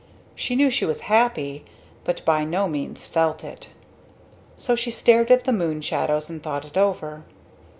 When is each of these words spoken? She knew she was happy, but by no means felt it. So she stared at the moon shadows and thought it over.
She 0.33 0.55
knew 0.55 0.71
she 0.71 0.87
was 0.87 1.01
happy, 1.01 1.63
but 2.05 2.25
by 2.25 2.43
no 2.43 2.67
means 2.67 3.05
felt 3.05 3.43
it. 3.43 3.69
So 4.57 4.75
she 4.75 4.89
stared 4.89 5.29
at 5.29 5.43
the 5.43 5.53
moon 5.53 5.79
shadows 5.83 6.27
and 6.27 6.41
thought 6.41 6.65
it 6.65 6.75
over. 6.75 7.21